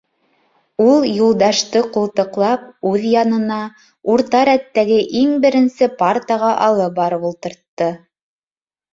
[0.83, 3.57] Ул Юлдашты ҡултыҡлап үҙ янына,
[4.13, 7.91] урта рәттәге иң беренсе партаға алып барып ултыртты.